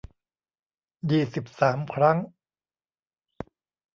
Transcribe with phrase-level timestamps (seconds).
[1.11, 2.17] ยี่สิบสาม ครั้ง